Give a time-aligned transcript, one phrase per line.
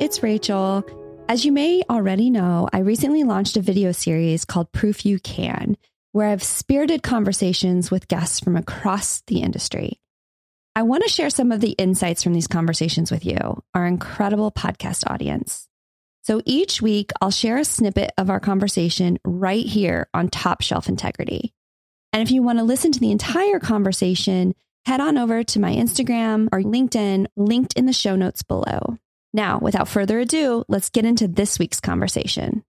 [0.00, 0.84] it's Rachel.
[1.28, 5.76] As you may already know, I recently launched a video series called Proof You Can,
[6.12, 10.00] where I've spirited conversations with guests from across the industry.
[10.74, 14.52] I want to share some of the insights from these conversations with you, our incredible
[14.52, 15.68] podcast audience.
[16.22, 20.88] So each week, I'll share a snippet of our conversation right here on Top Shelf
[20.88, 21.52] Integrity.
[22.12, 24.54] And if you want to listen to the entire conversation,
[24.86, 28.98] head on over to my Instagram or LinkedIn, linked in the show notes below.
[29.32, 32.62] Now, without further ado, let's get into this week's conversation.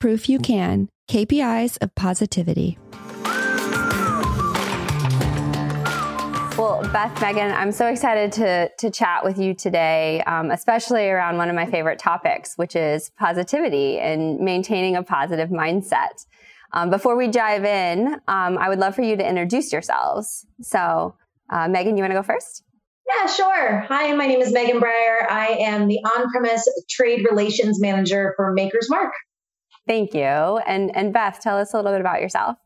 [0.00, 2.78] Proof you can KPIs of positivity.
[6.56, 11.36] Well, Beth, Megan, I'm so excited to, to chat with you today, um, especially around
[11.36, 16.26] one of my favorite topics, which is positivity and maintaining a positive mindset.
[16.72, 20.46] Um, before we dive in, um, I would love for you to introduce yourselves.
[20.62, 21.16] So,
[21.50, 22.62] uh, Megan, you want to go first?
[23.06, 23.80] Yeah, sure.
[23.80, 25.26] Hi, my name is Megan Briar.
[25.28, 29.12] I am the on premise trade relations manager for Maker's Mark.
[29.86, 30.22] Thank you.
[30.22, 32.56] And, and Beth, tell us a little bit about yourself.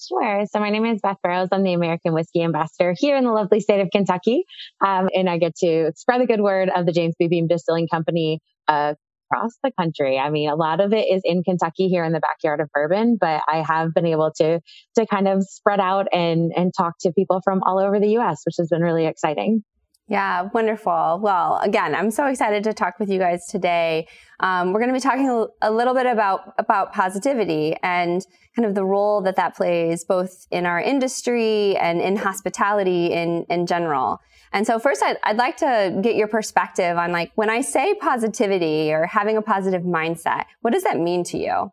[0.00, 0.44] Sure.
[0.52, 1.48] So my name is Beth Burrows.
[1.50, 4.44] I'm the American Whiskey Ambassador here in the lovely state of Kentucky.
[4.84, 7.26] Um, and I get to spread the good word of the James B.
[7.26, 8.94] Beam Distilling Company uh,
[9.30, 10.18] across the country.
[10.18, 13.16] I mean, a lot of it is in Kentucky here in the backyard of bourbon,
[13.20, 14.60] but I have been able to
[14.96, 18.42] to kind of spread out and and talk to people from all over the US,
[18.44, 19.64] which has been really exciting.
[20.10, 21.20] Yeah, wonderful.
[21.22, 24.08] Well, again, I'm so excited to talk with you guys today.
[24.40, 28.24] Um, we're going to be talking a little bit about about positivity and
[28.56, 33.44] kind of the role that that plays both in our industry and in hospitality in
[33.50, 34.20] in general.
[34.50, 37.92] And so, first, I'd, I'd like to get your perspective on like when I say
[37.92, 41.70] positivity or having a positive mindset, what does that mean to you?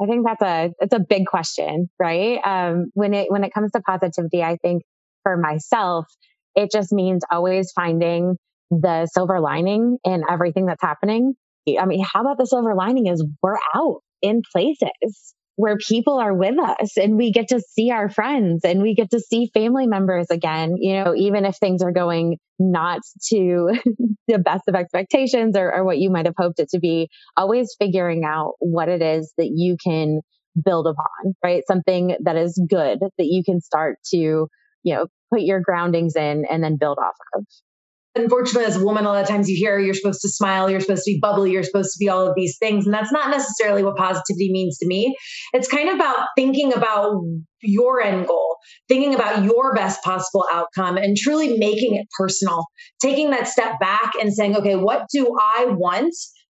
[0.00, 2.40] I think that's a it's a big question, right?
[2.44, 4.82] Um, when it when it comes to positivity, I think
[5.22, 6.06] for myself
[6.58, 8.36] it just means always finding
[8.70, 11.34] the silver lining in everything that's happening.
[11.80, 16.34] I mean, how about the silver lining is we're out in places where people are
[16.34, 19.86] with us and we get to see our friends and we get to see family
[19.86, 23.72] members again, you know, even if things are going not to
[24.28, 27.76] the best of expectations or, or what you might have hoped it to be, always
[27.78, 30.20] figuring out what it is that you can
[30.64, 31.62] build upon, right?
[31.68, 34.48] Something that is good that you can start to
[34.82, 37.44] you know, put your groundings in and then build off of.
[38.14, 40.80] Unfortunately, as a woman, a lot of times you hear you're supposed to smile, you're
[40.80, 42.84] supposed to be bubbly, you're supposed to be all of these things.
[42.84, 45.14] And that's not necessarily what positivity means to me.
[45.52, 47.20] It's kind of about thinking about
[47.60, 48.56] your end goal,
[48.88, 52.64] thinking about your best possible outcome, and truly making it personal.
[53.00, 56.14] Taking that step back and saying, okay, what do I want?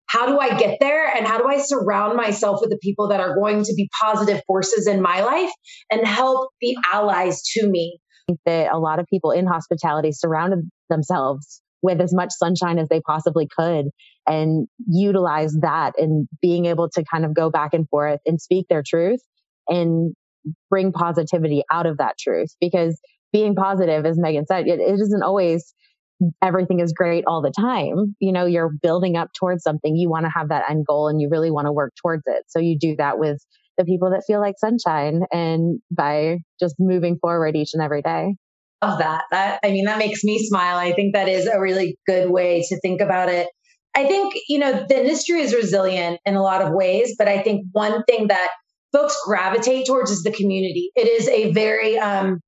[0.09, 1.07] how do I get there?
[1.07, 4.43] And how do I surround myself with the people that are going to be positive
[4.47, 5.51] forces in my life
[5.91, 7.99] and help be allies to me?
[8.47, 13.01] That a lot of people in hospitality surrounded themselves with as much sunshine as they
[13.01, 13.87] possibly could
[14.27, 18.67] and utilize that and being able to kind of go back and forth and speak
[18.69, 19.21] their truth
[19.69, 20.15] and
[20.71, 22.49] bring positivity out of that truth.
[22.61, 23.01] Because
[23.33, 25.75] being positive as megan said it, it isn't always
[26.43, 28.17] everything is great all the time.
[28.19, 31.21] You know you're building up towards something you want to have that end goal and
[31.21, 32.45] you really want to work towards it.
[32.49, 33.41] So you do that with
[33.79, 38.35] the people that feel like sunshine and by just moving forward each and every day.
[38.83, 39.25] Love that.
[39.31, 40.77] That I mean, that makes me smile.
[40.77, 43.49] I think that is a really good way to think about it.
[43.95, 47.43] I think, you know, the industry is resilient in a lot of ways, but I
[47.43, 48.51] think one thing that
[48.93, 50.91] folks gravitate towards is the community.
[50.95, 52.41] It is a very um,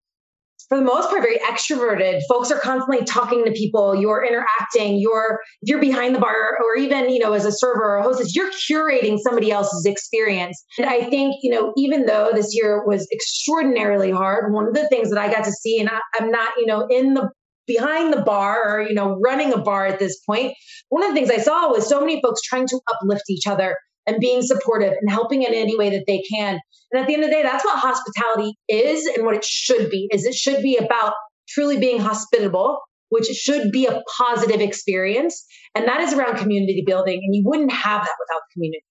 [0.70, 2.20] for the most part very extroverted.
[2.28, 3.94] Folks are constantly talking to people.
[3.94, 4.98] You're interacting.
[4.98, 8.34] You're if you're behind the bar or even you know as a server or hostess
[8.34, 10.64] you're curating somebody else's experience.
[10.78, 14.88] And i think you know even though this year was extraordinarily hard one of the
[14.88, 17.28] things that i got to see and I, i'm not you know in the
[17.66, 20.54] behind the bar or you know running a bar at this point
[20.88, 23.76] one of the things i saw was so many folks trying to uplift each other
[24.06, 26.59] and being supportive and helping in any way that they can.
[26.93, 29.91] And at the end of the day, that's what hospitality is and what it should
[29.91, 30.08] be.
[30.12, 31.14] Is it should be about
[31.49, 32.79] truly being hospitable,
[33.11, 35.44] which should be a positive experience,
[35.75, 37.20] and that is around community building.
[37.23, 38.85] And you wouldn't have that without community.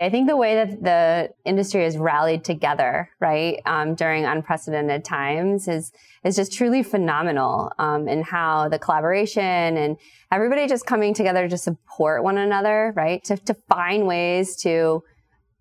[0.00, 5.66] I think the way that the industry has rallied together, right, um, during unprecedented times
[5.66, 5.92] is
[6.24, 7.72] is just truly phenomenal.
[7.78, 9.96] Um, in how the collaboration and
[10.30, 15.02] everybody just coming together to support one another, right, to to find ways to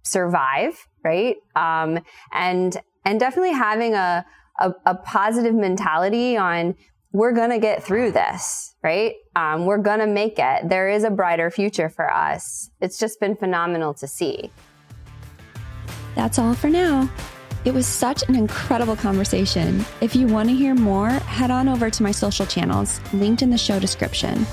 [0.03, 1.99] survive, right, um,
[2.31, 4.23] and and definitely having a,
[4.59, 6.75] a, a positive mentality on
[7.11, 9.15] we're going to get through this, right?
[9.35, 10.69] Um, we're going to make it.
[10.69, 12.69] There is a brighter future for us.
[12.81, 14.51] It's just been phenomenal to see.
[16.15, 17.09] That's all for now.
[17.65, 19.85] It was such an incredible conversation.
[19.99, 23.49] If you want to hear more, head on over to my social channels, linked in
[23.49, 24.45] the show description.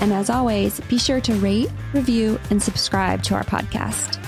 [0.00, 4.22] And as always, be sure to rate, review, and subscribe to our podcast.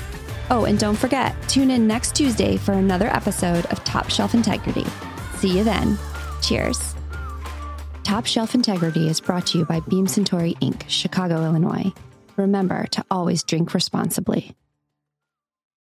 [0.50, 4.86] Oh, and don't forget, tune in next Tuesday for another episode of Top Shelf Integrity.
[5.36, 5.98] See you then.
[6.40, 6.97] Cheers.
[8.08, 11.92] Top Shelf Integrity is brought to you by Beam Suntory Inc., Chicago, Illinois.
[12.38, 14.56] Remember to always drink responsibly.